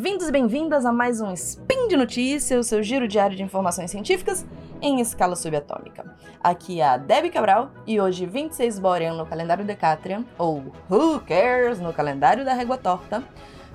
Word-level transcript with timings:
Bem-vindos 0.00 0.28
e 0.28 0.32
bem-vindas 0.32 0.86
a 0.86 0.92
mais 0.92 1.20
um 1.20 1.30
Spin 1.34 1.86
de 1.86 1.94
Notícias, 1.94 2.58
o 2.58 2.66
seu 2.66 2.82
giro 2.82 3.06
diário 3.06 3.36
de 3.36 3.42
informações 3.42 3.90
científicas 3.90 4.46
em 4.80 4.98
escala 4.98 5.36
subatômica. 5.36 6.16
Aqui 6.42 6.80
é 6.80 6.86
a 6.86 6.96
Debbie 6.96 7.28
Cabral 7.28 7.70
e 7.86 8.00
hoje 8.00 8.24
26 8.24 8.78
Borean 8.78 9.12
no 9.12 9.26
calendário 9.26 9.62
Decatrian, 9.62 10.24
ou 10.38 10.72
Who 10.90 11.20
Cares 11.20 11.80
no 11.80 11.92
calendário 11.92 12.46
da 12.46 12.54
Régua 12.54 12.78
Torta, 12.78 13.22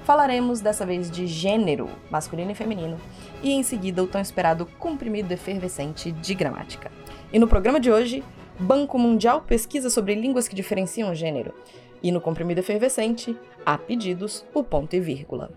falaremos 0.03 0.61
dessa 0.61 0.83
vez 0.83 1.11
de 1.11 1.27
gênero, 1.27 1.87
masculino 2.09 2.49
e 2.49 2.55
feminino, 2.55 2.97
e 3.43 3.51
em 3.51 3.61
seguida 3.61 4.01
o 4.01 4.07
tão 4.07 4.19
esperado 4.19 4.65
comprimido 4.79 5.31
efervescente 5.31 6.11
de 6.11 6.33
gramática. 6.33 6.91
E 7.31 7.37
no 7.37 7.47
programa 7.47 7.79
de 7.79 7.91
hoje, 7.91 8.23
Banco 8.59 8.97
Mundial 8.97 9.41
pesquisa 9.41 9.91
sobre 9.91 10.15
línguas 10.15 10.47
que 10.47 10.55
diferenciam 10.55 11.13
gênero. 11.13 11.53
E 12.01 12.11
no 12.11 12.19
comprimido 12.19 12.59
efervescente, 12.59 13.37
há 13.65 13.77
pedidos, 13.77 14.45
o 14.53 14.63
ponto 14.63 14.95
e 14.95 14.99
vírgula. 14.99 15.51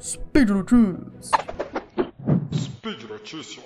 Speed 0.00 0.50
Notícias. 0.50 1.30
Speed 2.52 3.02
Notícias. 3.04 3.64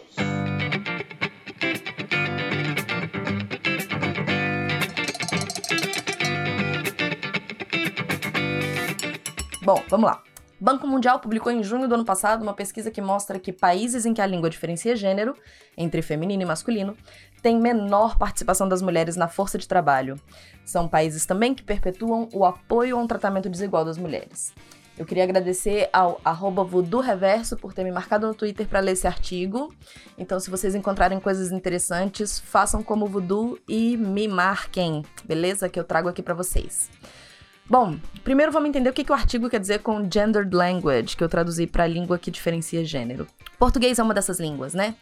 Bom, 9.64 9.82
vamos 9.88 10.10
lá. 10.10 10.33
Banco 10.60 10.86
Mundial 10.86 11.18
publicou 11.18 11.50
em 11.50 11.62
junho 11.62 11.88
do 11.88 11.94
ano 11.94 12.04
passado 12.04 12.42
uma 12.42 12.54
pesquisa 12.54 12.90
que 12.90 13.00
mostra 13.00 13.38
que 13.38 13.52
países 13.52 14.06
em 14.06 14.14
que 14.14 14.20
a 14.20 14.26
língua 14.26 14.48
diferencia 14.48 14.94
gênero, 14.94 15.36
entre 15.76 16.00
feminino 16.00 16.42
e 16.42 16.46
masculino, 16.46 16.96
têm 17.42 17.58
menor 17.60 18.16
participação 18.16 18.68
das 18.68 18.80
mulheres 18.80 19.16
na 19.16 19.28
força 19.28 19.58
de 19.58 19.66
trabalho. 19.66 20.18
São 20.64 20.88
países 20.88 21.26
também 21.26 21.54
que 21.54 21.62
perpetuam 21.62 22.28
o 22.32 22.44
apoio 22.44 22.96
a 22.96 23.00
um 23.00 23.06
tratamento 23.06 23.50
desigual 23.50 23.84
das 23.84 23.98
mulheres. 23.98 24.54
Eu 24.96 25.04
queria 25.04 25.24
agradecer 25.24 25.90
ao 25.92 26.20
arroba 26.24 26.64
Reverso 27.02 27.56
por 27.56 27.74
ter 27.74 27.82
me 27.82 27.90
marcado 27.90 28.28
no 28.28 28.34
Twitter 28.34 28.68
para 28.68 28.78
ler 28.78 28.92
esse 28.92 29.08
artigo. 29.08 29.74
Então, 30.16 30.38
se 30.38 30.48
vocês 30.48 30.72
encontrarem 30.72 31.18
coisas 31.18 31.50
interessantes, 31.50 32.38
façam 32.38 32.80
como 32.80 33.06
Voodoo 33.06 33.58
e 33.68 33.96
me 33.96 34.28
marquem, 34.28 35.02
beleza? 35.24 35.68
Que 35.68 35.80
eu 35.80 35.84
trago 35.84 36.08
aqui 36.08 36.22
para 36.22 36.32
vocês. 36.32 36.88
Bom, 37.68 37.96
primeiro 38.22 38.52
vamos 38.52 38.68
entender 38.68 38.90
o 38.90 38.92
que, 38.92 39.02
que 39.02 39.10
o 39.10 39.14
artigo 39.14 39.48
quer 39.48 39.58
dizer 39.58 39.78
com 39.78 40.02
gendered 40.02 40.54
language, 40.54 41.16
que 41.16 41.24
eu 41.24 41.28
traduzi 41.30 41.66
para 41.66 41.86
língua 41.86 42.18
que 42.18 42.30
diferencia 42.30 42.84
gênero. 42.84 43.26
Português 43.58 43.98
é 43.98 44.02
uma 44.02 44.12
dessas 44.12 44.38
línguas, 44.38 44.74
né? 44.74 44.94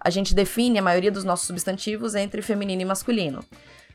A 0.00 0.10
gente 0.10 0.34
define 0.34 0.80
a 0.80 0.82
maioria 0.82 1.12
dos 1.12 1.22
nossos 1.22 1.46
substantivos 1.46 2.16
entre 2.16 2.42
feminino 2.42 2.82
e 2.82 2.84
masculino, 2.84 3.44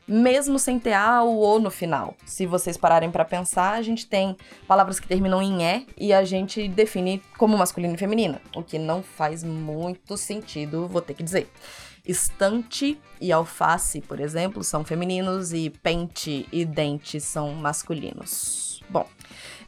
mesmo 0.08 0.58
sem 0.58 0.78
ter 0.78 0.94
a 0.94 1.22
ou 1.22 1.56
o 1.56 1.60
no 1.60 1.70
final. 1.70 2.16
Se 2.24 2.46
vocês 2.46 2.78
pararem 2.78 3.10
para 3.10 3.26
pensar, 3.26 3.74
a 3.74 3.82
gente 3.82 4.06
tem 4.06 4.34
palavras 4.66 4.98
que 4.98 5.06
terminam 5.06 5.42
em 5.42 5.62
é 5.62 5.84
e 5.94 6.10
a 6.10 6.24
gente 6.24 6.66
define 6.66 7.22
como 7.36 7.58
masculino 7.58 7.94
e 7.94 7.98
feminino, 7.98 8.40
o 8.56 8.62
que 8.62 8.78
não 8.78 9.02
faz 9.02 9.44
muito 9.44 10.16
sentido, 10.16 10.88
vou 10.88 11.02
ter 11.02 11.12
que 11.12 11.22
dizer. 11.22 11.46
Estante 12.06 13.00
e 13.18 13.32
alface, 13.32 14.02
por 14.02 14.20
exemplo, 14.20 14.62
são 14.62 14.84
femininos 14.84 15.54
e 15.54 15.70
pente 15.70 16.46
e 16.52 16.64
dente 16.64 17.18
são 17.18 17.54
masculinos. 17.54 18.82
Bom, 18.90 19.08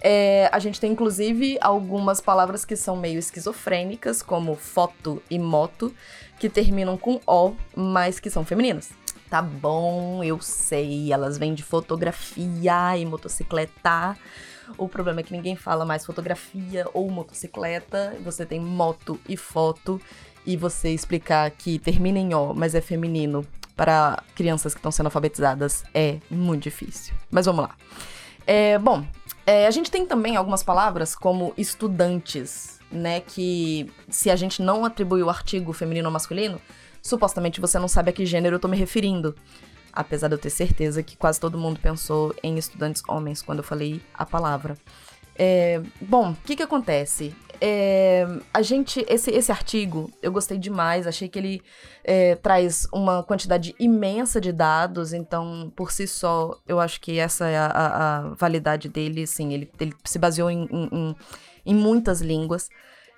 é, 0.02 0.50
a 0.52 0.58
gente 0.58 0.78
tem 0.78 0.92
inclusive 0.92 1.56
algumas 1.62 2.20
palavras 2.20 2.64
que 2.64 2.76
são 2.76 2.94
meio 2.94 3.18
esquizofrênicas, 3.18 4.20
como 4.20 4.54
foto 4.54 5.22
e 5.30 5.38
moto, 5.38 5.94
que 6.38 6.50
terminam 6.50 6.98
com 6.98 7.18
O, 7.26 7.54
mas 7.74 8.20
que 8.20 8.28
são 8.28 8.44
femininas. 8.44 8.90
Tá 9.30 9.40
bom, 9.40 10.22
eu 10.22 10.38
sei, 10.40 11.12
elas 11.12 11.38
vêm 11.38 11.54
de 11.54 11.62
fotografia 11.62 12.96
e 12.98 13.06
motocicleta. 13.06 14.16
O 14.76 14.88
problema 14.88 15.20
é 15.20 15.22
que 15.22 15.32
ninguém 15.32 15.56
fala 15.56 15.84
mais 15.84 16.04
fotografia 16.04 16.86
ou 16.92 17.10
motocicleta. 17.10 18.16
Você 18.22 18.44
tem 18.44 18.60
moto 18.60 19.18
e 19.28 19.36
foto 19.36 20.00
e 20.46 20.56
você 20.56 20.90
explicar 20.90 21.50
que 21.50 21.78
termina 21.78 22.18
em 22.18 22.34
O, 22.34 22.54
mas 22.54 22.74
é 22.74 22.80
feminino 22.80 23.44
para 23.74 24.22
crianças 24.34 24.72
que 24.72 24.78
estão 24.78 24.90
sendo 24.90 25.06
alfabetizadas 25.06 25.84
é 25.92 26.18
muito 26.30 26.62
difícil. 26.62 27.14
Mas 27.30 27.46
vamos 27.46 27.64
lá. 27.64 27.74
É, 28.46 28.78
bom, 28.78 29.04
é, 29.44 29.66
a 29.66 29.70
gente 29.70 29.90
tem 29.90 30.06
também 30.06 30.36
algumas 30.36 30.62
palavras 30.62 31.14
como 31.14 31.52
estudantes, 31.58 32.80
né? 32.90 33.20
Que 33.20 33.92
se 34.08 34.30
a 34.30 34.36
gente 34.36 34.62
não 34.62 34.84
atribui 34.84 35.22
o 35.22 35.28
artigo 35.28 35.72
feminino 35.72 36.08
ou 36.08 36.12
masculino, 36.12 36.60
supostamente 37.02 37.60
você 37.60 37.78
não 37.78 37.88
sabe 37.88 38.10
a 38.10 38.12
que 38.12 38.24
gênero 38.24 38.56
eu 38.56 38.60
tô 38.60 38.68
me 38.68 38.76
referindo. 38.76 39.34
Apesar 39.92 40.28
de 40.28 40.34
eu 40.34 40.38
ter 40.38 40.50
certeza 40.50 41.02
que 41.02 41.16
quase 41.16 41.40
todo 41.40 41.58
mundo 41.58 41.80
pensou 41.80 42.34
em 42.42 42.58
estudantes 42.58 43.02
homens 43.08 43.42
quando 43.42 43.58
eu 43.58 43.64
falei 43.64 44.00
a 44.14 44.24
palavra. 44.24 44.76
É, 45.38 45.82
bom, 46.00 46.30
o 46.30 46.36
que 46.44 46.56
que 46.56 46.62
acontece? 46.62 47.34
É, 47.60 48.26
a 48.52 48.62
gente, 48.62 49.04
esse, 49.08 49.30
esse 49.30 49.50
artigo, 49.50 50.10
eu 50.22 50.30
gostei 50.30 50.58
demais, 50.58 51.06
achei 51.06 51.28
que 51.28 51.38
ele 51.38 51.62
é, 52.04 52.34
traz 52.36 52.86
uma 52.92 53.22
quantidade 53.22 53.74
imensa 53.78 54.40
de 54.40 54.52
dados, 54.52 55.12
então, 55.12 55.72
por 55.74 55.90
si 55.90 56.06
só, 56.06 56.58
eu 56.66 56.78
acho 56.80 57.00
que 57.00 57.18
essa 57.18 57.48
é 57.48 57.56
a, 57.56 57.66
a, 57.66 58.16
a 58.16 58.20
validade 58.34 58.88
dele, 58.88 59.26
sim, 59.26 59.52
ele, 59.52 59.70
ele 59.80 59.94
se 60.04 60.18
baseou 60.18 60.50
em, 60.50 60.68
em, 60.70 61.16
em 61.64 61.74
muitas 61.74 62.20
línguas, 62.20 62.68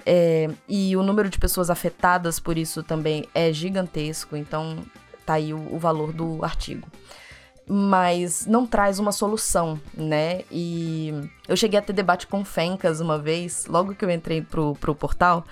é, 0.06 0.48
e 0.68 0.96
o 0.96 1.02
número 1.02 1.28
de 1.28 1.38
pessoas 1.38 1.70
afetadas 1.70 2.38
por 2.38 2.56
isso 2.56 2.82
também 2.82 3.24
é 3.34 3.52
gigantesco, 3.52 4.36
então 4.36 4.78
tá 5.26 5.34
aí 5.34 5.52
o, 5.52 5.74
o 5.74 5.78
valor 5.78 6.12
do 6.12 6.44
artigo 6.44 6.88
mas 7.68 8.46
não 8.46 8.66
traz 8.66 8.98
uma 8.98 9.12
solução, 9.12 9.78
né? 9.94 10.42
E 10.50 11.12
eu 11.46 11.56
cheguei 11.56 11.78
a 11.78 11.82
ter 11.82 11.92
debate 11.92 12.26
com 12.26 12.44
Fencas 12.44 13.00
uma 13.00 13.18
vez, 13.18 13.66
logo 13.66 13.94
que 13.94 14.04
eu 14.04 14.10
entrei 14.10 14.40
pro, 14.40 14.74
pro 14.76 14.94
portal, 14.94 15.44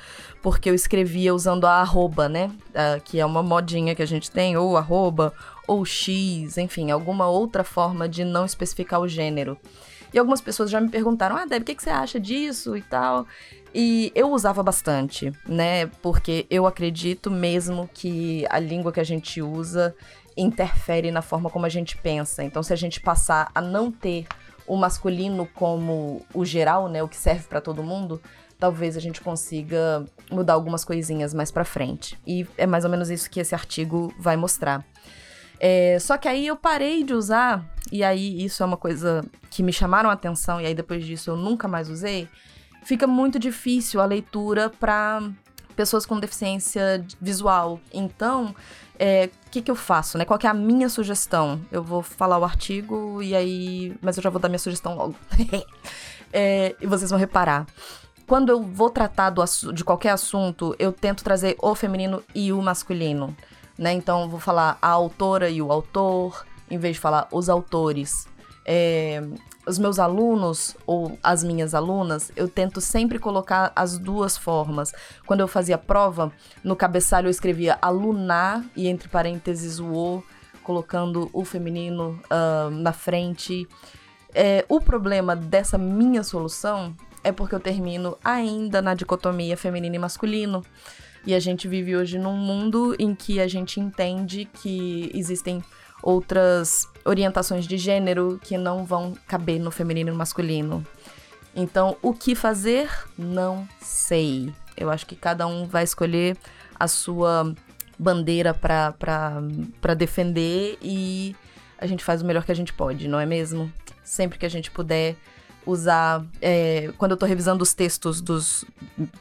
porque 0.43 0.71
eu 0.71 0.75
escrevia 0.75 1.35
usando 1.35 1.67
a 1.67 1.75
arroba, 1.75 2.29
né? 2.29 2.51
Uh, 2.71 3.01
que 3.05 3.21
é 3.21 3.27
uma 3.27 3.43
modinha 3.43 3.95
que 3.95 4.03
a 4.03 4.07
gente 4.07 4.31
tem, 4.31 4.57
ou 4.57 4.77
arroba, 4.77 5.33
ou 5.67 5.85
X, 5.85 6.57
enfim, 6.57 6.91
alguma 6.91 7.29
outra 7.29 7.63
forma 7.63 8.09
de 8.09 8.25
não 8.25 8.47
especificar 8.47 9.01
o 9.01 9.09
gênero. 9.09 9.59
E 10.15 10.19
algumas 10.19 10.41
pessoas 10.41 10.71
já 10.71 10.81
me 10.81 10.89
perguntaram, 10.89 11.37
ah, 11.37 11.45
Deb, 11.45 11.63
o 11.63 11.65
que, 11.67 11.75
que 11.75 11.83
você 11.83 11.91
acha 11.91 12.19
disso 12.19 12.77
e 12.77 12.83
tal? 12.83 13.27
E 13.75 14.11
eu 14.15 14.31
usava 14.31 14.63
bastante, 14.63 15.31
né? 15.47 15.87
Porque 16.01 16.47
eu 16.49 16.67
acredito 16.67 17.31
mesmo 17.31 17.91
que 17.93 18.47
a 18.49 18.59
língua 18.59 18.91
que 18.91 19.01
a 19.01 19.05
gente 19.05 19.43
usa 19.43 19.95
interfere 20.37 21.11
na 21.11 21.23
forma 21.23 21.49
como 21.49 21.67
a 21.67 21.69
gente 21.69 21.97
pensa. 21.97 22.45
Então, 22.45 22.63
se 22.63 22.73
a 22.73 22.77
gente 22.77 23.01
passar 23.01 23.51
a 23.55 23.61
não 23.61 23.91
ter 23.91 24.27
o 24.67 24.77
masculino 24.77 25.49
como 25.55 26.25
o 26.35 26.45
geral, 26.45 26.89
né, 26.89 27.03
o 27.03 27.09
que 27.09 27.17
serve 27.17 27.45
para 27.45 27.61
todo 27.61 27.83
mundo, 27.83 28.21
talvez 28.59 28.97
a 28.97 29.01
gente 29.01 29.21
consiga 29.21 30.05
mudar 30.31 30.55
algumas 30.55 30.85
coisinhas 30.85 31.33
mais 31.33 31.51
para 31.51 31.65
frente. 31.65 32.19
E 32.27 32.47
é 32.57 32.67
mais 32.67 32.85
ou 32.85 32.91
menos 32.91 33.11
isso 33.11 33.31
que 33.31 33.41
esse 33.41 33.55
artigo 33.55 34.13
vai 34.19 34.37
mostrar. 34.37 34.85
É, 35.59 35.99
só 36.01 36.19
que 36.19 36.29
aí 36.29 36.47
eu 36.47 36.57
parei 36.57 37.03
de 37.03 37.15
usar, 37.15 37.65
e 37.91 38.05
aí 38.05 38.45
isso 38.45 38.63
é 38.63 38.67
uma 38.67 38.77
coisa 38.77 39.25
que 39.51 39.63
me 39.63 39.73
chamaram 39.73 40.11
a 40.11 40.13
atenção, 40.13 40.61
e 40.61 40.67
aí 40.67 40.75
depois 40.75 41.05
disso 41.05 41.31
eu 41.31 41.37
nunca 41.37 41.67
mais 41.67 41.89
usei. 41.89 42.29
Fica 42.83 43.07
muito 43.07 43.39
difícil 43.39 44.01
a 44.01 44.05
leitura 44.05 44.69
para 44.69 45.23
pessoas 45.75 46.07
com 46.07 46.19
deficiência 46.19 47.05
visual. 47.21 47.81
Então, 47.93 48.55
é, 48.99 49.31
que, 49.51 49.63
que 49.63 49.71
eu 49.71 49.77
faço, 49.77 50.19
né? 50.19 50.25
Qual 50.25 50.39
é 50.43 50.47
a 50.47 50.55
minha 50.55 50.89
sugestão? 50.89 51.61
Eu 51.71 51.83
vou 51.83 52.03
falar 52.03 52.39
o 52.39 52.45
artigo 52.45 53.23
e 53.23 53.35
aí. 53.35 53.97
Mas 54.03 54.17
eu 54.17 54.23
já 54.23 54.31
vou 54.31 54.41
dar 54.41 54.49
minha 54.49 54.59
sugestão 54.59 54.95
logo. 54.95 55.15
é, 56.33 56.75
e 56.81 56.87
vocês 56.87 57.11
vão 57.11 57.19
reparar. 57.19 57.67
Quando 58.27 58.51
eu 58.51 58.63
vou 58.63 58.91
tratar 58.91 59.31
do, 59.31 59.45
de 59.73 59.85
qualquer 59.85 60.11
assunto, 60.11 60.75
eu 60.79 60.93
tento 60.93 61.23
trazer 61.23 61.57
o 61.61 61.75
feminino 61.75 62.23
e 62.35 62.53
o 62.53 62.61
masculino. 62.61 63.37
Né? 63.79 63.93
Então, 63.93 64.29
vou 64.29 64.41
falar 64.41 64.79
a 64.83 64.89
autora 64.89 65.49
e 65.49 65.63
o 65.63 65.71
autor, 65.71 66.45
em 66.71 66.79
vez 66.79 66.97
de 66.97 67.01
falar 67.01 67.29
os 67.31 67.49
autores. 67.49 68.27
É, 68.65 69.23
os 69.67 69.79
meus 69.79 69.99
alunos 69.99 70.77
ou 70.87 71.19
as 71.23 71.43
minhas 71.43 71.75
alunas, 71.75 72.31
eu 72.37 72.49
tento 72.49 72.81
sempre 72.81 73.19
colocar 73.19 73.73
as 73.75 73.99
duas 73.99 74.37
formas. 74.37 74.93
Quando 75.27 75.41
eu 75.41 75.49
fazia 75.49 75.77
prova, 75.77 76.33
no 76.63 76.77
cabeçalho 76.77 77.27
eu 77.27 77.31
escrevia 77.31 77.77
alunar 77.83 78.65
e 78.77 78.87
entre 78.87 79.09
parênteses 79.09 79.81
o 79.81 79.87
o, 79.97 80.23
colocando 80.63 81.31
o 81.33 81.45
feminino 81.45 82.21
uh, 82.25 82.71
na 82.71 82.93
frente. 82.93 83.67
É, 84.35 84.65
o 84.69 84.81
problema 84.81 85.35
dessa 85.35 85.79
minha 85.79 86.23
solução 86.23 86.95
é 87.25 87.33
porque 87.33 87.55
eu 87.55 87.61
termino 87.61 88.17
ainda 88.23 88.83
na 88.83 88.95
dicotomia 88.95 89.57
feminino 89.57 89.97
e 89.97 89.99
masculino. 89.99 90.63
E 91.25 91.35
a 91.35 91.41
gente 91.41 91.67
vive 91.67 91.97
hoje 91.97 92.19
num 92.19 92.37
mundo 92.37 92.95
em 92.99 93.15
que 93.15 93.41
a 93.41 93.49
gente 93.49 93.81
entende 93.81 94.45
que 94.45 95.11
existem 95.13 95.63
outras 96.03 96.89
orientações 97.07 97.67
de 97.67 97.79
gênero 97.79 98.41
que 98.43 98.59
não 98.59 98.85
vão 98.85 99.15
caber 99.27 99.61
no 99.61 99.71
feminino 99.71 100.11
e 100.11 100.13
no 100.13 100.19
masculino. 100.19 100.85
Então, 101.55 101.97
o 102.03 102.13
que 102.13 102.35
fazer? 102.35 102.91
Não 103.17 103.67
sei. 103.81 104.53
Eu 104.77 104.91
acho 104.91 105.07
que 105.07 105.17
cada 105.17 105.47
um 105.47 105.67
vai 105.67 105.85
escolher 105.85 106.37
a 106.79 106.87
sua 106.87 107.55
bandeira 107.99 108.53
para 108.53 109.95
defender 109.97 110.77
e 110.83 111.35
a 111.79 111.87
gente 111.87 112.05
faz 112.05 112.21
o 112.21 112.27
melhor 112.27 112.45
que 112.45 112.53
a 112.53 112.57
gente 112.57 112.73
pode, 112.73 113.09
não 113.09 113.19
é 113.19 113.25
mesmo? 113.25 113.73
Sempre 114.05 114.39
que 114.39 114.45
a 114.45 114.51
gente 114.51 114.71
puder 114.71 115.17
usar 115.67 116.25
é, 116.41 116.93
quando 116.97 117.11
eu 117.11 117.17
tô 117.17 117.27
revisando 117.27 117.63
os 117.63 117.75
textos 117.75 118.21
dos 118.21 118.65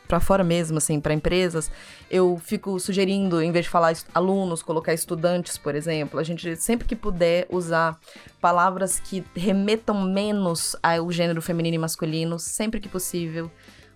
para 0.07 0.19
fora 0.19 0.43
mesmo, 0.43 0.77
assim, 0.77 1.01
para 1.01 1.13
empresas, 1.13 1.71
eu 2.09 2.39
fico 2.41 2.79
sugerindo, 2.79 3.41
em 3.41 3.51
vez 3.51 3.65
de 3.65 3.71
falar 3.71 3.93
alunos, 4.13 4.61
colocar 4.61 4.93
estudantes, 4.93 5.57
por 5.57 5.75
exemplo. 5.75 6.19
A 6.19 6.23
gente 6.23 6.55
sempre 6.55 6.87
que 6.87 6.95
puder 6.95 7.47
usar 7.49 7.99
palavras 8.39 8.99
que 8.99 9.23
remetam 9.35 10.03
menos 10.03 10.75
ao 10.81 11.11
gênero 11.11 11.41
feminino 11.41 11.75
e 11.75 11.79
masculino, 11.79 12.37
sempre 12.37 12.79
que 12.79 12.87
possível, 12.87 13.51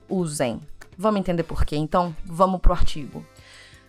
usem. 0.09 0.59
Vamos 0.97 1.19
entender 1.19 1.43
por 1.43 1.63
quê. 1.63 1.77
Então, 1.77 2.13
vamos 2.25 2.59
pro 2.59 2.73
artigo. 2.73 3.23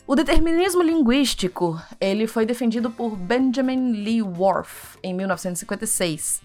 O 0.07 0.15
determinismo 0.15 0.83
linguístico, 0.83 1.81
ele 2.01 2.27
foi 2.27 2.45
defendido 2.45 2.91
por 2.91 3.17
Benjamin 3.17 3.93
Lee 3.93 4.23
Worf 4.23 4.99
em 5.03 5.15
1956. 5.15 6.43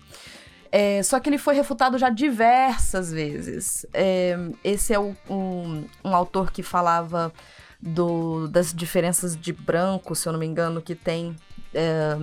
É, 0.77 1.01
só 1.03 1.21
que 1.21 1.29
ele 1.29 1.37
foi 1.37 1.55
refutado 1.55 1.97
já 1.97 2.09
diversas 2.09 3.09
vezes. 3.09 3.85
É, 3.93 4.35
esse 4.61 4.93
é 4.93 4.99
o, 4.99 5.15
um, 5.29 5.85
um, 6.03 6.13
autor 6.13 6.51
que 6.51 6.61
falava 6.61 7.31
do, 7.81 8.49
das 8.49 8.73
diferenças 8.73 9.37
de 9.37 9.53
branco, 9.53 10.13
se 10.13 10.27
eu 10.27 10.33
não 10.33 10.39
me 10.39 10.45
engano, 10.45 10.81
que 10.81 10.93
tem. 10.93 11.33
É, 11.73 12.17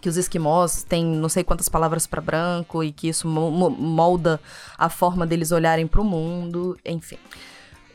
que 0.00 0.08
os 0.08 0.16
esquimós 0.16 0.84
têm 0.84 1.04
não 1.04 1.28
sei 1.28 1.42
quantas 1.42 1.68
palavras 1.68 2.06
para 2.06 2.20
branco 2.20 2.84
e 2.84 2.92
que 2.92 3.08
isso 3.08 3.26
molda 3.26 4.40
a 4.78 4.88
forma 4.88 5.26
deles 5.26 5.50
olharem 5.50 5.88
para 5.88 6.00
o 6.00 6.04
mundo, 6.04 6.78
enfim. 6.84 7.18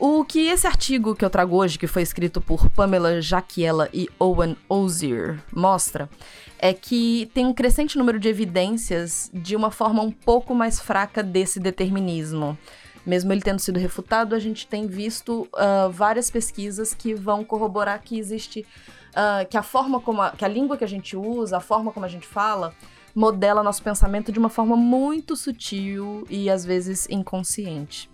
O 0.04 0.24
que 0.24 0.48
esse 0.48 0.66
artigo 0.66 1.14
que 1.14 1.24
eu 1.24 1.30
trago 1.30 1.54
hoje, 1.54 1.78
que 1.78 1.86
foi 1.86 2.02
escrito 2.02 2.40
por 2.40 2.68
Pamela 2.68 3.22
Jaquiela 3.22 3.88
e 3.94 4.08
Owen 4.18 4.56
Ozier, 4.68 5.40
mostra 5.54 6.10
é 6.58 6.74
que 6.74 7.30
tem 7.32 7.46
um 7.46 7.54
crescente 7.54 7.96
número 7.96 8.18
de 8.18 8.28
evidências 8.28 9.30
de 9.32 9.54
uma 9.54 9.70
forma 9.70 10.02
um 10.02 10.10
pouco 10.10 10.56
mais 10.56 10.80
fraca 10.80 11.22
desse 11.22 11.60
determinismo. 11.60 12.58
Mesmo 13.06 13.32
ele 13.32 13.42
tendo 13.42 13.60
sido 13.60 13.78
refutado, 13.78 14.34
a 14.34 14.40
gente 14.40 14.66
tem 14.66 14.88
visto 14.88 15.48
uh, 15.54 15.88
várias 15.92 16.28
pesquisas 16.28 16.92
que 16.92 17.14
vão 17.14 17.44
corroborar 17.44 18.02
que 18.02 18.18
existe. 18.18 18.66
Uh, 19.10 19.48
que 19.48 19.56
a 19.56 19.62
forma 19.62 20.00
como. 20.00 20.20
A, 20.20 20.32
que 20.32 20.44
a 20.44 20.48
língua 20.48 20.76
que 20.76 20.82
a 20.82 20.88
gente 20.88 21.16
usa, 21.16 21.58
a 21.58 21.60
forma 21.60 21.92
como 21.92 22.04
a 22.04 22.08
gente 22.08 22.26
fala, 22.26 22.74
modela 23.14 23.62
nosso 23.62 23.84
pensamento 23.84 24.32
de 24.32 24.38
uma 24.40 24.48
forma 24.48 24.74
muito 24.74 25.36
sutil 25.36 26.26
e 26.28 26.50
às 26.50 26.64
vezes 26.64 27.06
inconsciente. 27.08 28.10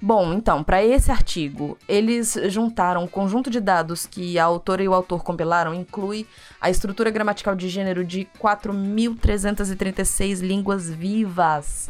Bom, 0.00 0.34
então, 0.34 0.62
para 0.62 0.84
esse 0.84 1.10
artigo, 1.10 1.78
eles 1.88 2.36
juntaram 2.48 3.04
um 3.04 3.06
conjunto 3.06 3.48
de 3.48 3.60
dados 3.60 4.04
que 4.04 4.38
a 4.38 4.44
autora 4.44 4.82
e 4.82 4.88
o 4.88 4.92
autor 4.92 5.24
compilaram, 5.24 5.72
inclui 5.72 6.26
a 6.60 6.68
estrutura 6.68 7.10
gramatical 7.10 7.56
de 7.56 7.66
gênero 7.68 8.04
de 8.04 8.28
4.336 8.38 10.40
línguas 10.40 10.90
vivas. 10.90 11.88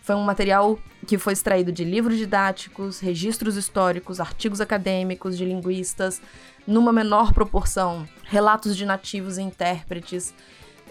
Foi 0.00 0.14
um 0.14 0.22
material 0.22 0.78
que 1.08 1.18
foi 1.18 1.32
extraído 1.32 1.72
de 1.72 1.84
livros 1.84 2.16
didáticos, 2.16 3.00
registros 3.00 3.56
históricos, 3.56 4.20
artigos 4.20 4.60
acadêmicos 4.60 5.36
de 5.36 5.44
linguistas, 5.44 6.22
numa 6.64 6.92
menor 6.92 7.32
proporção, 7.32 8.06
relatos 8.24 8.76
de 8.76 8.86
nativos 8.86 9.38
e 9.38 9.42
intérpretes. 9.42 10.32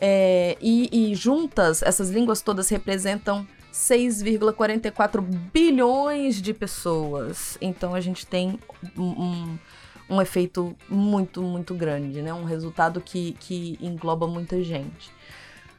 É, 0.01 0.57
e, 0.61 1.11
e 1.11 1.15
juntas, 1.15 1.81
essas 1.81 2.09
línguas 2.09 2.41
todas 2.41 2.69
representam 2.69 3.47
6,44 3.74 5.21
bilhões 5.54 6.42
de 6.42 6.54
pessoas. 6.54 7.57
Então 7.62 7.94
a 7.94 8.01
gente 8.01 8.25
tem 8.25 8.60
um, 8.98 9.57
um, 10.10 10.21
efeito 10.21 10.75
muito, 10.89 11.42
muito 11.42 11.74
grande, 11.74 12.21
né? 12.21 12.33
Um 12.33 12.44
resultado 12.44 13.00
que, 13.00 13.33
que 13.39 13.77
engloba 13.81 14.27
muita 14.27 14.62
gente. 14.63 15.12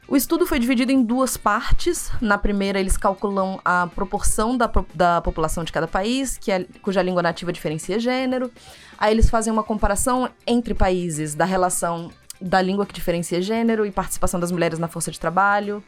O 0.07 0.15
estudo 0.17 0.45
foi 0.45 0.59
dividido 0.59 0.91
em 0.91 1.03
duas 1.03 1.37
partes. 1.37 2.11
Na 2.19 2.37
primeira, 2.37 2.79
eles 2.79 2.97
calculam 2.97 3.61
a 3.63 3.87
proporção 3.87 4.57
da, 4.57 4.69
da 4.93 5.21
população 5.21 5.63
de 5.63 5.71
cada 5.71 5.87
país, 5.87 6.37
que 6.37 6.51
é, 6.51 6.65
cuja 6.81 7.01
língua 7.01 7.21
nativa 7.21 7.53
diferencia 7.53 7.97
gênero. 7.99 8.51
Aí 8.97 9.13
eles 9.13 9.29
fazem 9.29 9.53
uma 9.53 9.63
comparação 9.63 10.29
entre 10.45 10.73
países 10.73 11.33
da 11.33 11.45
relação 11.45 12.11
da 12.41 12.61
língua 12.61 12.85
que 12.85 12.93
diferencia 12.93 13.41
gênero 13.41 13.85
e 13.85 13.91
participação 13.91 14.39
das 14.39 14.51
mulheres 14.51 14.79
na 14.79 14.87
força 14.87 15.11
de 15.11 15.19
trabalho 15.19 15.83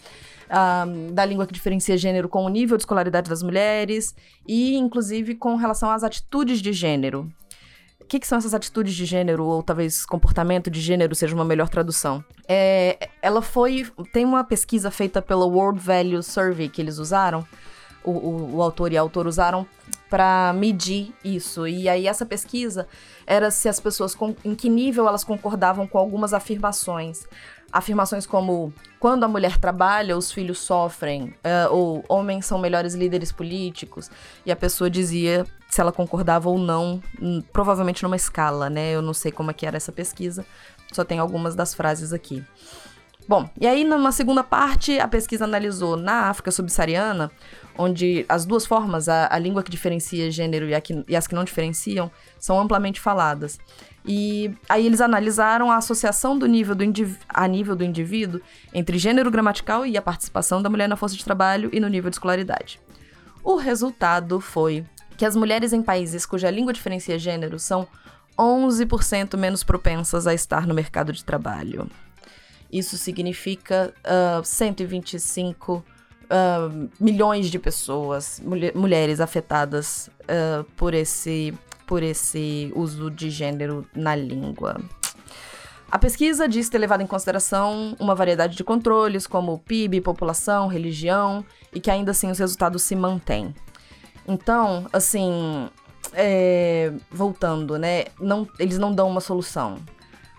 da 1.11 1.25
língua 1.25 1.47
que 1.47 1.53
diferencia 1.53 1.97
gênero 1.97 2.29
com 2.29 2.45
o 2.45 2.49
nível 2.49 2.77
de 2.77 2.83
escolaridade 2.83 3.29
das 3.29 3.41
mulheres 3.41 4.15
e, 4.47 4.75
inclusive, 4.75 5.35
com 5.35 5.55
relação 5.55 5.89
às 5.89 6.03
atitudes 6.03 6.61
de 6.61 6.73
gênero. 6.73 7.31
O 7.99 8.05
que, 8.05 8.19
que, 8.19 8.27
são 8.27 8.37
essas 8.37 8.53
atitudes 8.53 8.93
de 8.93 9.05
gênero, 9.05 9.45
ou 9.45 9.63
talvez 9.63 10.05
comportamento 10.05 10.69
de 10.69 10.81
gênero 10.81 11.15
seja 11.15 11.33
uma 11.33 11.45
melhor 11.45 11.69
tradução? 11.69 12.23
É, 12.47 13.09
ela 13.21 13.41
foi. 13.41 13.87
Tem 14.11 14.25
uma 14.25 14.43
pesquisa 14.43 14.91
feita 14.91 15.21
pela 15.21 15.45
World 15.45 15.79
Value 15.79 16.21
Survey 16.21 16.67
que 16.67 16.81
eles 16.81 16.97
usaram, 16.97 17.47
o, 18.03 18.11
o, 18.11 18.55
o 18.57 18.61
autor 18.61 18.91
e 18.91 18.97
a 18.97 19.01
autor 19.01 19.25
usaram 19.25 19.65
para 20.09 20.53
medir 20.53 21.13
isso. 21.23 21.65
E 21.65 21.87
aí, 21.87 22.05
essa 22.05 22.25
pesquisa 22.25 22.87
era 23.25 23.49
se 23.49 23.69
as 23.69 23.79
pessoas, 23.79 24.13
com, 24.13 24.35
em 24.43 24.53
que 24.53 24.69
nível 24.69 25.07
elas 25.07 25.23
concordavam 25.23 25.87
com 25.87 25.97
algumas 25.97 26.33
afirmações 26.33 27.25
afirmações 27.73 28.25
como 28.25 28.71
quando 28.99 29.23
a 29.23 29.27
mulher 29.27 29.57
trabalha, 29.57 30.15
os 30.15 30.31
filhos 30.31 30.59
sofrem, 30.59 31.35
uh, 31.43 31.71
ou 31.71 32.05
homens 32.07 32.45
são 32.45 32.57
melhores 32.59 32.93
líderes 32.93 33.31
políticos, 33.31 34.09
e 34.45 34.51
a 34.51 34.55
pessoa 34.55 34.89
dizia 34.89 35.45
se 35.69 35.81
ela 35.81 35.91
concordava 35.91 36.49
ou 36.49 36.57
não, 36.57 37.01
hum, 37.19 37.41
provavelmente 37.51 38.03
numa 38.03 38.15
escala, 38.15 38.69
né? 38.69 38.91
Eu 38.91 39.01
não 39.01 39.13
sei 39.13 39.31
como 39.31 39.49
é 39.49 39.53
que 39.53 39.65
era 39.65 39.75
essa 39.75 39.91
pesquisa, 39.91 40.45
só 40.91 41.03
tem 41.03 41.17
algumas 41.17 41.55
das 41.55 41.73
frases 41.73 42.13
aqui. 42.13 42.45
Bom, 43.27 43.49
e 43.59 43.65
aí 43.65 43.83
numa 43.83 44.11
segunda 44.11 44.43
parte, 44.43 44.99
a 44.99 45.07
pesquisa 45.07 45.45
analisou 45.45 45.95
na 45.95 46.27
África 46.27 46.51
subsaariana, 46.51 47.31
onde 47.77 48.25
as 48.27 48.45
duas 48.45 48.65
formas, 48.65 49.07
a, 49.07 49.27
a 49.33 49.39
língua 49.39 49.63
que 49.63 49.71
diferencia 49.71 50.29
gênero 50.29 50.67
e, 50.67 50.75
a 50.75 50.81
que, 50.81 51.03
e 51.07 51.15
as 51.15 51.25
que 51.25 51.33
não 51.33 51.43
diferenciam, 51.43 52.11
são 52.37 52.59
amplamente 52.59 52.99
faladas. 52.99 53.57
E 54.05 54.53
aí 54.67 54.85
eles 54.85 54.99
analisaram 54.99 55.71
a 55.71 55.77
associação 55.77 56.37
do 56.37 56.45
nível 56.45 56.75
do 56.75 56.83
a 57.29 57.47
nível 57.47 57.75
do 57.75 57.83
indivíduo 57.85 58.41
entre 58.73 58.97
gênero 58.97 59.31
gramatical 59.31 59.85
e 59.85 59.95
a 59.97 60.01
participação 60.01 60.61
da 60.61 60.69
mulher 60.69 60.89
na 60.89 60.97
força 60.97 61.15
de 61.15 61.23
trabalho 61.23 61.69
e 61.71 61.79
no 61.79 61.87
nível 61.87 62.09
de 62.09 62.15
escolaridade. 62.15 62.81
O 63.43 63.55
resultado 63.55 64.39
foi 64.41 64.85
que 65.17 65.25
as 65.25 65.35
mulheres 65.35 65.71
em 65.71 65.81
países 65.81 66.25
cuja 66.25 66.49
língua 66.49 66.73
diferencia 66.73 67.17
gênero 67.17 67.59
são 67.59 67.87
11% 68.37 69.37
menos 69.37 69.63
propensas 69.63 70.27
a 70.27 70.33
estar 70.33 70.65
no 70.67 70.73
mercado 70.73 71.13
de 71.13 71.23
trabalho. 71.23 71.89
Isso 72.71 72.97
significa 72.97 73.93
uh, 74.39 74.43
125 74.43 75.75
uh, 75.75 76.89
milhões 76.99 77.49
de 77.49 77.59
pessoas, 77.59 78.41
mulher, 78.43 78.75
mulheres 78.75 79.19
afetadas 79.19 80.09
uh, 80.23 80.63
por 80.75 80.93
esse 80.93 81.53
por 81.93 82.01
esse 82.01 82.73
uso 82.75 83.11
de 83.11 83.29
gênero 83.29 83.87
na 83.93 84.15
língua. 84.15 84.81
A 85.91 85.99
pesquisa 85.99 86.47
diz 86.47 86.67
ter 86.67 86.79
levado 86.79 87.03
em 87.03 87.05
consideração 87.05 87.95
uma 87.99 88.15
variedade 88.15 88.57
de 88.57 88.63
controles, 88.63 89.27
como 89.27 89.59
PIB, 89.59 90.01
população, 90.01 90.67
religião, 90.67 91.45
e 91.71 91.79
que 91.79 91.91
ainda 91.91 92.09
assim 92.09 92.31
os 92.31 92.39
resultados 92.39 92.81
se 92.81 92.95
mantêm. 92.95 93.53
Então, 94.27 94.87
assim, 94.91 95.69
é, 96.13 96.91
voltando, 97.11 97.77
né? 97.77 98.05
Não, 98.19 98.49
eles 98.57 98.79
não 98.79 98.91
dão 98.91 99.07
uma 99.07 99.21
solução. 99.21 99.77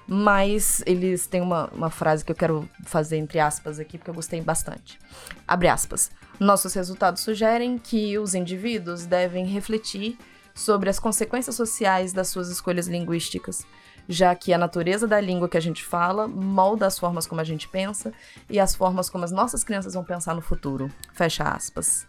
Mas 0.08 0.82
eles 0.84 1.28
têm 1.28 1.40
uma, 1.40 1.70
uma 1.72 1.88
frase 1.88 2.24
que 2.24 2.32
eu 2.32 2.36
quero 2.36 2.68
fazer 2.84 3.16
entre 3.18 3.38
aspas 3.38 3.78
aqui, 3.78 3.96
porque 3.96 4.10
eu 4.10 4.14
gostei 4.14 4.40
bastante. 4.40 4.98
Abre 5.46 5.68
aspas. 5.68 6.10
Nossos 6.40 6.74
resultados 6.74 7.22
sugerem 7.22 7.78
que 7.78 8.18
os 8.18 8.34
indivíduos 8.34 9.06
devem 9.06 9.46
refletir 9.46 10.18
sobre 10.54 10.88
as 10.88 10.98
consequências 10.98 11.56
sociais 11.56 12.12
das 12.12 12.28
suas 12.28 12.48
escolhas 12.48 12.86
linguísticas, 12.86 13.66
já 14.08 14.34
que 14.34 14.52
a 14.52 14.58
natureza 14.58 15.06
da 15.06 15.20
língua 15.20 15.48
que 15.48 15.56
a 15.56 15.60
gente 15.60 15.84
fala 15.84 16.28
molda 16.28 16.86
as 16.86 16.98
formas 16.98 17.26
como 17.26 17.40
a 17.40 17.44
gente 17.44 17.68
pensa 17.68 18.12
e 18.48 18.60
as 18.60 18.74
formas 18.74 19.10
como 19.10 19.24
as 19.24 19.32
nossas 19.32 19.64
crianças 19.64 19.94
vão 19.94 20.04
pensar 20.04 20.34
no 20.34 20.40
futuro. 20.40 20.90
Fecha 21.12 21.44
aspas. 21.44 22.06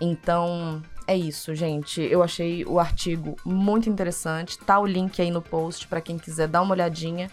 Então, 0.00 0.82
é 1.06 1.16
isso, 1.16 1.54
gente. 1.54 2.00
Eu 2.00 2.22
achei 2.22 2.64
o 2.64 2.78
artigo 2.80 3.36
muito 3.44 3.88
interessante. 3.88 4.58
Tá 4.58 4.78
o 4.78 4.86
link 4.86 5.20
aí 5.20 5.30
no 5.30 5.42
post 5.42 5.86
para 5.86 6.00
quem 6.00 6.18
quiser 6.18 6.48
dar 6.48 6.62
uma 6.62 6.72
olhadinha. 6.72 7.30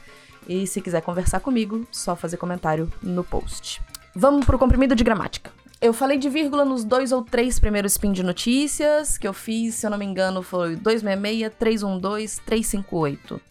E 0.47 0.65
se 0.65 0.81
quiser 0.81 1.01
conversar 1.01 1.39
comigo, 1.39 1.87
só 1.91 2.15
fazer 2.15 2.37
comentário 2.37 2.91
no 3.01 3.23
post. 3.23 3.81
Vamos 4.15 4.45
pro 4.45 4.59
comprimido 4.59 4.95
de 4.95 5.03
gramática. 5.03 5.51
Eu 5.81 5.93
falei 5.93 6.17
de 6.17 6.27
vírgula 6.27 6.65
nos 6.65 6.83
dois 6.83 7.13
ou 7.13 7.23
três 7.23 7.57
primeiros 7.57 7.93
spin 7.93 8.11
de 8.11 8.21
notícias 8.21 9.17
que 9.17 9.25
eu 9.25 9.33
fiz, 9.33 9.75
se 9.75 9.87
eu 9.87 9.89
não 9.89 9.97
me 9.97 10.03
engano, 10.03 10.43
foi 10.43 10.75
266, 10.75 11.53
312, 11.57 12.41
358. 12.41 13.41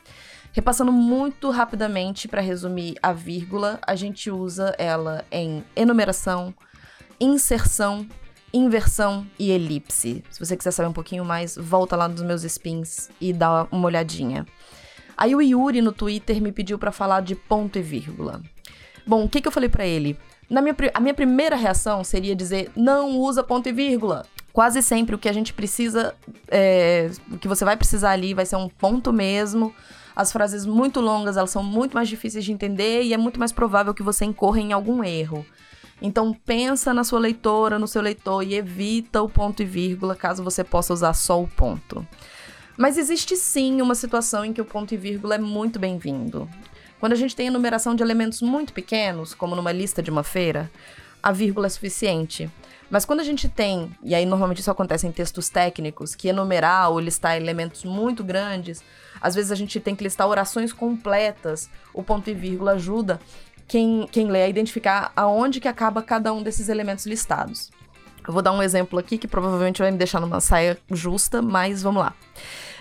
Repassando 0.52 0.92
muito 0.92 1.50
rapidamente 1.50 2.28
para 2.28 2.42
resumir 2.42 2.96
a 3.02 3.14
vírgula, 3.14 3.78
a 3.80 3.94
gente 3.94 4.30
usa 4.30 4.74
ela 4.76 5.24
em 5.32 5.64
enumeração, 5.74 6.54
inserção, 7.18 8.06
inversão 8.52 9.26
e 9.38 9.50
elipse. 9.50 10.22
Se 10.30 10.38
você 10.38 10.54
quiser 10.54 10.72
saber 10.72 10.90
um 10.90 10.92
pouquinho 10.92 11.24
mais, 11.24 11.56
volta 11.56 11.96
lá 11.96 12.06
nos 12.08 12.20
meus 12.20 12.44
spins 12.44 13.08
e 13.18 13.32
dá 13.32 13.66
uma 13.70 13.86
olhadinha. 13.86 14.46
Aí 15.16 15.34
o 15.34 15.40
Yuri 15.40 15.80
no 15.80 15.92
Twitter 15.92 16.42
me 16.42 16.52
pediu 16.52 16.78
para 16.78 16.92
falar 16.92 17.22
de 17.22 17.34
ponto 17.34 17.78
e 17.78 17.82
vírgula. 17.82 18.42
Bom, 19.06 19.24
o 19.24 19.28
que, 19.30 19.40
que 19.40 19.48
eu 19.48 19.52
falei 19.52 19.70
para 19.70 19.86
ele? 19.86 20.18
Na 20.48 20.62
minha, 20.62 20.74
a 20.94 21.00
minha 21.00 21.14
primeira 21.14 21.56
reação 21.56 22.02
seria 22.02 22.34
dizer 22.34 22.70
não 22.74 23.18
usa 23.18 23.42
ponto 23.42 23.68
e 23.68 23.72
vírgula. 23.72 24.24
Quase 24.52 24.82
sempre 24.82 25.14
o 25.14 25.18
que 25.18 25.28
a 25.28 25.32
gente 25.32 25.52
precisa, 25.52 26.14
é, 26.48 27.10
o 27.30 27.38
que 27.38 27.46
você 27.46 27.64
vai 27.64 27.76
precisar 27.76 28.10
ali 28.10 28.34
vai 28.34 28.46
ser 28.46 28.56
um 28.56 28.68
ponto 28.68 29.12
mesmo. 29.12 29.74
As 30.16 30.32
frases 30.32 30.66
muito 30.66 31.00
longas, 31.00 31.36
elas 31.36 31.50
são 31.50 31.62
muito 31.62 31.94
mais 31.94 32.08
difíceis 32.08 32.44
de 32.44 32.52
entender 32.52 33.02
e 33.02 33.14
é 33.14 33.16
muito 33.16 33.38
mais 33.38 33.52
provável 33.52 33.94
que 33.94 34.02
você 34.02 34.24
incorra 34.24 34.58
em 34.58 34.72
algum 34.72 35.04
erro. 35.04 35.46
Então 36.00 36.32
pensa 36.32 36.94
na 36.94 37.04
sua 37.04 37.18
leitora, 37.18 37.78
no 37.78 37.86
seu 37.86 38.00
leitor 38.00 38.42
e 38.42 38.54
evita 38.54 39.22
o 39.22 39.28
ponto 39.28 39.62
e 39.62 39.66
vírgula 39.66 40.14
caso 40.14 40.42
você 40.42 40.64
possa 40.64 40.92
usar 40.92 41.12
só 41.12 41.40
o 41.42 41.46
ponto. 41.46 42.06
Mas 42.76 42.96
existe 42.96 43.36
sim 43.36 43.82
uma 43.82 43.94
situação 43.94 44.44
em 44.44 44.52
que 44.52 44.60
o 44.60 44.64
ponto 44.64 44.94
e 44.94 44.96
vírgula 44.96 45.34
é 45.34 45.38
muito 45.38 45.78
bem-vindo. 45.78 46.48
Quando 47.00 47.12
a 47.12 47.16
gente 47.16 47.36
tem 47.36 47.46
enumeração 47.46 47.94
de 47.94 48.02
elementos 48.02 48.42
muito 48.42 48.72
pequenos, 48.72 49.34
como 49.34 49.54
numa 49.54 49.72
lista 49.72 50.02
de 50.02 50.10
uma 50.10 50.24
feira, 50.24 50.70
a 51.22 51.32
vírgula 51.32 51.66
é 51.66 51.70
suficiente. 51.70 52.50
Mas 52.90 53.04
quando 53.04 53.20
a 53.20 53.24
gente 53.24 53.48
tem, 53.48 53.94
e 54.02 54.14
aí 54.14 54.24
normalmente 54.24 54.60
isso 54.60 54.70
acontece 54.70 55.06
em 55.06 55.12
textos 55.12 55.48
técnicos, 55.48 56.14
que 56.14 56.28
enumerar 56.28 56.90
ou 56.90 56.98
listar 56.98 57.36
elementos 57.36 57.84
muito 57.84 58.24
grandes, 58.24 58.82
às 59.20 59.34
vezes 59.34 59.52
a 59.52 59.54
gente 59.54 59.78
tem 59.78 59.94
que 59.94 60.02
listar 60.02 60.26
orações 60.26 60.72
completas, 60.72 61.68
o 61.92 62.02
ponto 62.02 62.30
e 62.30 62.34
vírgula 62.34 62.72
ajuda 62.72 63.20
quem, 63.66 64.08
quem 64.10 64.28
lê 64.28 64.42
a 64.42 64.48
identificar 64.48 65.12
aonde 65.14 65.60
que 65.60 65.68
acaba 65.68 66.02
cada 66.02 66.32
um 66.32 66.42
desses 66.42 66.68
elementos 66.68 67.04
listados. 67.04 67.70
Eu 68.26 68.32
vou 68.32 68.42
dar 68.42 68.52
um 68.52 68.62
exemplo 68.62 68.98
aqui 68.98 69.18
que 69.18 69.28
provavelmente 69.28 69.80
vai 69.80 69.90
me 69.90 69.98
deixar 69.98 70.20
numa 70.20 70.40
saia 70.40 70.78
justa, 70.90 71.40
mas 71.42 71.82
vamos 71.82 72.02
lá. 72.02 72.14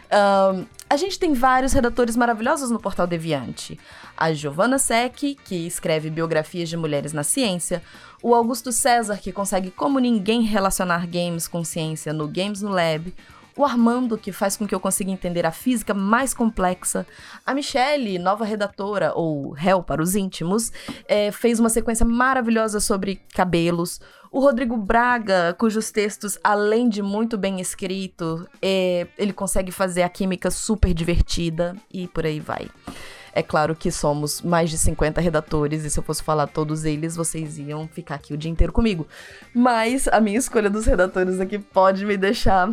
A 0.10 0.96
gente 0.96 1.20
tem 1.20 1.34
vários 1.34 1.74
redatores 1.74 2.16
maravilhosos 2.16 2.72
no 2.72 2.80
Portal 2.80 3.06
Deviante. 3.06 3.78
A 4.16 4.34
Giovanna 4.34 4.80
Sec, 4.80 5.36
que 5.44 5.68
escreve 5.68 6.10
biografias 6.10 6.70
de 6.70 6.78
mulheres 6.78 7.12
na 7.12 7.24
ciência, 7.24 7.84
o 8.24 8.34
Augusto 8.34 8.72
César, 8.72 9.18
que 9.18 9.32
consegue 9.32 9.70
como 9.70 10.00
ninguém 10.00 10.44
relacionar 10.44 11.06
games 11.06 11.48
com 11.48 11.64
ciência 11.64 12.14
no 12.14 12.28
Games 12.28 12.62
no 12.62 12.70
Lab, 12.70 13.14
o 13.58 13.66
Armando, 13.66 14.18
que 14.18 14.32
faz 14.32 14.56
com 14.56 14.68
que 14.68 14.74
eu 14.74 14.80
consiga 14.80 15.12
entender 15.12 15.46
a 15.46 15.52
física 15.52 15.94
mais 15.94 16.34
complexa, 16.34 17.06
a 17.46 17.54
Michelle, 17.54 18.20
nova 18.20 18.46
redatora, 18.46 19.12
ou 19.16 19.52
réu 19.52 19.82
para 19.82 20.02
os 20.02 20.16
íntimos, 20.16 20.72
é, 21.08 21.32
fez 21.32 21.60
uma 21.60 21.70
sequência 21.70 22.06
maravilhosa 22.06 22.80
sobre 22.80 23.20
cabelos, 23.34 24.00
o 24.32 24.40
Rodrigo 24.40 24.78
Braga, 24.78 25.56
cujos 25.58 25.90
textos, 25.90 26.38
além 26.44 26.90
de 26.90 27.02
muito 27.02 27.38
bem 27.38 27.60
escrito, 27.60 28.48
é, 28.62 29.08
ele 29.18 29.34
consegue 29.34 29.72
fazer 29.72 30.04
a 30.04 30.10
química 30.10 30.52
super 30.52 30.94
divertida 30.94 31.76
e 31.92 32.08
por 32.08 32.26
aí 32.26 32.40
vai. 32.40 32.70
É 33.38 33.44
claro 33.44 33.76
que 33.76 33.92
somos 33.92 34.42
mais 34.42 34.68
de 34.68 34.80
50 34.80 35.22
redatores 35.22 35.86
e 35.86 35.92
se 35.92 36.00
eu 36.00 36.04
fosse 36.04 36.24
falar 36.24 36.48
todos 36.48 36.86
eles, 36.86 37.16
vocês 37.16 37.60
iam 37.60 37.88
ficar 37.88 38.16
aqui 38.16 38.34
o 38.34 38.38
dia 38.38 38.50
inteiro 38.50 38.74
comigo. 38.74 39.08
Mas 39.54 40.08
a 40.08 40.20
minha 40.20 40.40
escolha 40.40 40.72
dos 40.72 40.88
redatores 40.88 41.40
aqui 41.40 41.60
pode 41.60 42.04
me 42.04 42.18
deixar 42.18 42.68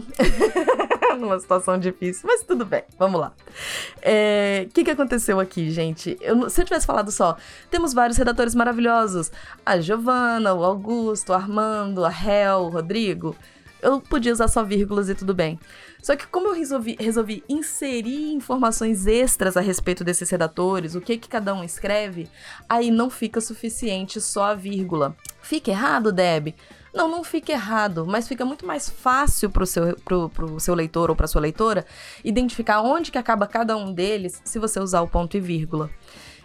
numa 1.21 1.39
situação 1.39 1.79
difícil, 1.79 2.23
mas 2.27 2.43
tudo 2.45 2.65
bem, 2.65 2.83
vamos 2.99 3.21
lá. 3.21 3.35
O 3.37 3.53
é, 4.01 4.67
que, 4.73 4.85
que 4.85 4.91
aconteceu 4.91 5.39
aqui, 5.39 5.71
gente? 5.71 6.17
Eu, 6.19 6.49
se 6.49 6.63
eu 6.63 6.65
tivesse 6.65 6.87
falado 6.87 7.11
só, 7.11 7.37
temos 7.71 7.93
vários 7.93 8.17
redatores 8.17 8.55
maravilhosos: 8.55 9.31
a 9.67 9.79
Giovana, 9.79 10.55
o 10.55 10.65
Augusto, 10.65 11.33
o 11.33 11.35
Armando, 11.35 12.07
a 12.07 12.11
Hel, 12.11 12.61
o 12.61 12.69
Rodrigo. 12.71 13.37
Eu 13.85 14.01
podia 14.01 14.33
usar 14.33 14.49
só 14.49 14.65
vírgulas 14.65 15.11
e 15.11 15.15
tudo 15.15 15.35
bem. 15.35 15.61
Só 16.03 16.17
que 16.17 16.27
como 16.27 16.49
eu 16.49 16.55
resolvi, 16.55 16.97
resolvi 16.99 17.45
inserir 17.47 18.33
informações 18.33 19.07
extras 19.07 19.59
a 19.59 19.61
respeito 19.61 20.03
desses 20.03 20.31
redatores, 20.31 20.95
o 20.95 21.03
que 21.03 21.19
que 21.19 21.29
cada 21.29 21.53
um 21.53 21.63
escreve, 21.63 22.27
aí 22.67 22.91
não 22.91 23.11
fica 23.11 23.43
suficiente 23.43 24.23
só 24.23 24.45
a 24.45 24.55
vírgula. 24.55 25.15
Fica 25.43 25.71
errado, 25.71 26.11
Deb? 26.11 26.55
Não, 26.95 27.11
não 27.11 27.23
fica 27.23 27.53
errado, 27.53 28.07
mas 28.07 28.27
fica 28.27 28.43
muito 28.47 28.65
mais 28.65 28.89
fácil 28.89 29.51
pro 29.51 29.67
seu, 29.67 29.95
pro, 29.97 30.31
pro 30.31 30.59
seu 30.59 30.75
leitor 30.75 31.11
ou 31.11 31.17
pra 31.17 31.27
sua 31.27 31.43
leitora 31.43 31.85
identificar 32.25 32.81
onde 32.81 33.13
que 33.13 33.19
acaba 33.19 33.47
cada 33.47 33.77
um 33.77 33.93
deles 33.93 34.41
se 34.47 34.59
você 34.59 34.81
usar 34.81 35.03
o 35.03 35.09
ponto 35.09 35.37
e 35.37 35.41
vírgula. 35.41 35.91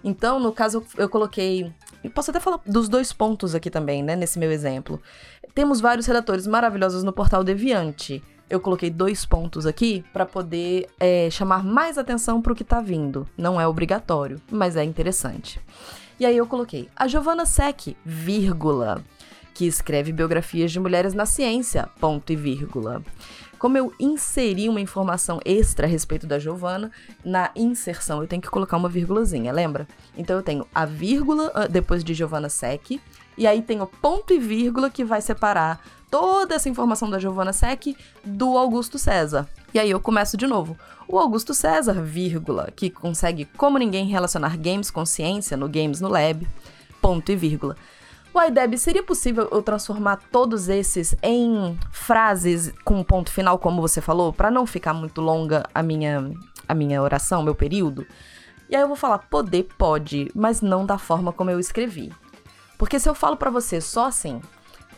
Então, 0.04 0.40
no 0.40 0.52
caso, 0.52 0.84
eu 0.98 1.10
coloquei. 1.10 1.72
E 2.04 2.10
posso 2.10 2.32
até 2.32 2.40
falar 2.40 2.62
dos 2.66 2.88
dois 2.88 3.12
pontos 3.12 3.54
aqui 3.54 3.70
também, 3.70 4.02
né? 4.02 4.16
Nesse 4.16 4.40
meu 4.40 4.52
exemplo. 4.52 5.02
Temos 5.54 5.82
vários 5.82 6.06
redatores 6.06 6.48
maravilhosos 6.48 7.04
no 7.04 7.14
portal 7.14 7.44
Deviante 7.44 8.24
eu 8.50 8.60
coloquei 8.60 8.90
dois 8.90 9.26
pontos 9.26 9.66
aqui 9.66 10.04
para 10.12 10.26
poder 10.26 10.88
é, 11.00 11.30
chamar 11.30 11.64
mais 11.64 11.98
atenção 11.98 12.42
para 12.42 12.52
o 12.52 12.56
que 12.56 12.64
está 12.64 12.82
vindo. 12.82 13.28
Não 13.38 13.62
é 13.62 13.68
obrigatório, 13.68 14.42
mas 14.52 14.76
é 14.76 14.84
interessante. 14.84 15.62
E 16.20 16.26
aí 16.26 16.36
eu 16.36 16.48
coloquei 16.48 16.90
a 16.96 17.08
Giovanna 17.08 17.46
Sec, 17.46 17.96
vírgula, 18.04 19.04
que 19.54 19.66
escreve 19.66 20.12
biografias 20.12 20.72
de 20.72 20.80
mulheres 20.80 21.14
na 21.14 21.26
ciência, 21.26 21.88
ponto 22.00 22.34
e 22.34 22.36
vírgula. 22.36 23.04
Como 23.60 23.78
eu 23.78 23.94
inseri 24.00 24.70
uma 24.70 24.80
informação 24.80 25.40
extra 25.46 25.86
a 25.86 25.90
respeito 25.90 26.26
da 26.26 26.40
Giovanna, 26.40 26.90
na 27.24 27.52
inserção 27.56 28.22
eu 28.22 28.28
tenho 28.28 28.42
que 28.42 28.50
colocar 28.50 28.78
uma 28.78 28.88
vírgulazinha, 28.88 29.52
lembra? 29.52 29.86
Então 30.18 30.38
eu 30.38 30.42
tenho 30.42 30.66
a 30.74 30.86
vírgula 30.86 31.52
ah, 31.54 31.68
depois 31.68 32.04
de 32.04 32.14
Giovanna 32.14 32.48
Sec, 32.48 33.00
e 33.40 33.48
aí 33.48 33.62
tem 33.62 33.82
o 33.82 33.88
ponto 33.88 34.34
e 34.34 34.38
vírgula 34.38 34.90
que 34.90 35.06
vai 35.06 35.22
separar 35.22 35.82
toda 36.12 36.56
essa 36.56 36.68
informação 36.68 37.10
da 37.10 37.18
Giovanna 37.18 37.54
Sec 37.54 37.96
do 38.22 38.58
Augusto 38.58 39.00
César. 39.00 39.48
E 39.74 39.80
aí 39.80 39.90
eu 39.90 40.00
começo 40.02 40.36
de 40.36 40.46
novo. 40.46 40.78
O 41.08 41.18
Augusto 41.18 41.54
César, 41.54 41.94
vírgula, 42.02 42.70
que 42.76 42.90
consegue 42.90 43.46
como 43.56 43.78
ninguém 43.78 44.08
relacionar 44.08 44.58
games 44.58 44.92
com 44.92 45.06
ciência 45.06 45.56
no 45.56 45.70
Games 45.70 46.02
no 46.02 46.10
Lab, 46.10 46.46
ponto 47.02 47.32
e 47.32 47.36
vírgula. 47.38 47.78
Uai, 48.36 48.52
Deb, 48.52 48.76
seria 48.76 49.02
possível 49.02 49.48
eu 49.54 49.64
transformar 49.64 50.18
todos 50.30 50.68
esses 50.68 51.16
em 51.24 51.80
frases 51.92 52.74
com 52.84 53.02
ponto 53.06 53.32
final, 53.32 53.58
como 53.58 53.82
você 53.82 54.02
falou, 54.02 54.34
para 54.34 54.52
não 54.52 54.68
ficar 54.68 54.94
muito 54.94 55.22
longa 55.22 55.64
a 55.74 55.82
minha, 55.82 56.30
a 56.68 56.76
minha 56.76 57.02
oração, 57.02 57.42
meu 57.42 57.56
período? 57.56 58.06
E 58.70 58.76
aí 58.76 58.82
eu 58.82 58.88
vou 58.88 58.98
falar, 58.98 59.20
poder 59.20 59.70
pode, 59.78 60.30
mas 60.36 60.62
não 60.62 60.86
da 60.86 60.98
forma 60.98 61.32
como 61.32 61.50
eu 61.50 61.60
escrevi. 61.60 62.12
Porque 62.80 62.98
se 62.98 63.10
eu 63.10 63.14
falo 63.14 63.36
para 63.36 63.52
você 63.52 63.82
só 63.82 64.06
assim, 64.06 64.42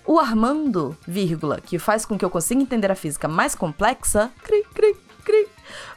o 0.06 0.20
Armando, 0.20 0.96
vírgula, 1.06 1.60
que 1.60 1.80
faz 1.80 2.06
com 2.06 2.16
que 2.16 2.24
eu 2.24 2.30
consiga 2.30 2.62
entender 2.62 2.92
a 2.92 2.96
física 2.96 3.28
mais 3.28 3.56
complexa, 3.56 4.32
cri, 4.44 4.64
cri, 4.72 4.96
cri. 5.26 5.48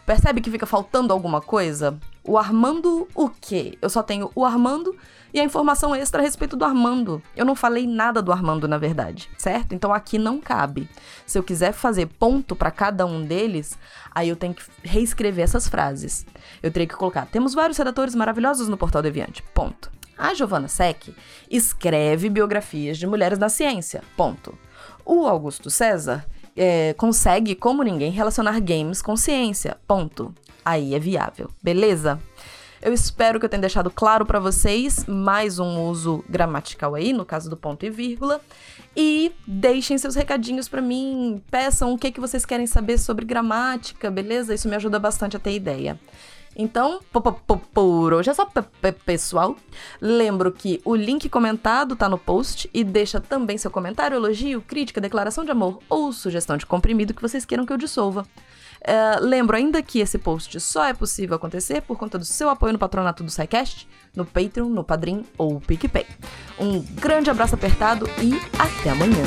Percebe 0.07 0.41
que 0.41 0.51
fica 0.51 0.65
faltando 0.65 1.13
alguma 1.13 1.43
coisa? 1.43 1.99
O 2.27 2.39
Armando 2.39 3.07
o 3.15 3.29
quê? 3.29 3.77
Eu 3.83 3.91
só 3.91 4.03
tenho 4.03 4.31
o 4.35 4.47
Armando 4.47 4.97
e 5.35 5.39
a 5.39 5.45
informação 5.45 5.95
extra 5.95 6.23
a 6.23 6.25
respeito 6.25 6.57
do 6.57 6.65
Armando. 6.65 7.23
Eu 7.37 7.45
não 7.45 7.55
falei 7.55 7.87
nada 7.87 8.23
do 8.23 8.33
Armando, 8.33 8.67
na 8.67 8.79
verdade, 8.79 9.29
certo? 9.37 9.75
Então 9.75 9.93
aqui 9.93 10.17
não 10.17 10.41
cabe. 10.41 10.89
Se 11.27 11.39
eu 11.39 11.43
quiser 11.43 11.73
fazer 11.73 12.07
ponto 12.07 12.57
para 12.57 12.71
cada 12.71 13.05
um 13.05 13.23
deles, 13.23 13.77
aí 14.11 14.31
eu 14.31 14.37
tenho 14.37 14.55
que 14.55 14.63
reescrever 14.83 15.45
essas 15.45 15.69
frases. 15.69 16.25
Eu 16.63 16.71
teria 16.71 16.89
que 16.89 16.97
colocar: 16.97 17.27
temos 17.27 17.53
vários 17.53 17.77
redatores 17.77 18.15
maravilhosos 18.15 18.69
no 18.69 18.79
Portal 18.79 19.03
Deviante. 19.03 19.43
Ponto. 19.53 19.93
A 20.17 20.35
Giovanna 20.35 20.69
Sec 20.69 21.15
escreve 21.51 22.29
biografias 22.29 22.99
de 22.99 23.07
mulheres 23.07 23.39
na 23.39 23.49
ciência. 23.49 24.03
Ponto. 24.17 24.57
O 25.05 25.27
Augusto 25.27 25.71
César 25.71 26.25
é, 26.57 26.95
consegue, 26.95 27.55
como 27.55 27.83
ninguém, 27.83 28.11
relacionar 28.11 28.61
games 28.61 29.03
com 29.03 29.17
ciência. 29.17 29.77
Ponto. 29.87 30.35
Aí 30.65 30.95
é 30.95 30.99
viável. 30.99 31.51
Beleza? 31.63 32.21
Eu 32.85 32.93
espero 32.93 33.39
que 33.41 33.47
eu 33.47 33.49
tenha 33.49 33.63
deixado 33.63 33.91
claro 33.91 34.27
para 34.27 34.39
vocês 34.39 35.07
mais 35.07 35.59
um 35.59 35.81
uso 35.85 36.23
gramatical 36.29 36.95
aí, 36.95 37.15
no 37.15 37.25
caso 37.25 37.49
do 37.49 37.57
ponto 37.57 37.87
e 37.87 37.89
vírgula. 37.91 38.43
E 38.95 39.33
deixem 39.47 39.97
seus 39.97 40.15
recadinhos 40.15 40.69
para 40.69 40.83
mim, 40.83 41.43
peçam 41.51 41.95
o 41.95 41.99
que, 41.99 42.13
que 42.13 42.21
vocês 42.21 42.45
querem 42.45 42.67
saber 42.67 42.99
sobre 42.99 43.25
gramática, 43.25 44.11
beleza? 44.11 44.55
Isso 44.55 44.69
me 44.69 44.77
ajuda 44.77 44.99
bastante 44.99 45.35
a 45.35 45.41
ter 45.41 45.55
ideia. 45.55 45.99
Então, 46.57 47.01
por 47.73 48.15
hoje 48.15 48.31
é 48.31 48.35
só, 48.35 48.49
pessoal. 49.05 49.57
Lembro 50.01 50.53
que 50.53 50.81
o 50.85 50.95
link 50.95 51.29
comentado 51.29 51.97
tá 51.97 52.09
no 52.09 52.19
post 52.19 52.71
e 52.73 52.85
deixa 52.85 53.21
também 53.21 53.59
seu 53.59 53.71
comentário, 53.71 54.17
elogio, 54.17 54.63
crítica, 54.63 55.01
declaração 55.01 55.45
de 55.45 55.51
amor 55.51 55.81
ou 55.89 56.13
sugestão 56.13 56.57
de 56.57 56.67
comprimido 56.67 57.15
que 57.15 57.23
vocês 57.23 57.45
queiram 57.45 57.67
que 57.67 57.73
eu 57.73 57.79
dissolva. 57.79 58.27
Uh, 58.87 59.25
lembro 59.25 59.57
ainda 59.57 59.83
que 59.83 59.99
esse 60.01 60.19
post 60.19 60.61
só 60.61 60.85
é 60.85 60.93
possível 60.93 61.37
acontecer 61.37 61.81
por 61.81 61.97
conta 61.97 62.19
do 62.19 62.25
seu 62.25 62.51
apoio 62.51 62.75
no 62.75 62.79
patronato 62.79 63.25
do 63.25 63.31
SciCast, 63.31 63.89
no 64.15 64.27
Patreon, 64.27 64.69
no 64.69 64.85
Padrim 64.85 65.25
ou 65.39 65.59
PicPay. 65.59 66.07
Um 66.61 66.81
grande 66.81 67.31
abraço 67.31 67.55
apertado 67.55 68.07
e 68.23 68.35
até 68.59 68.91
amanhã! 68.91 69.25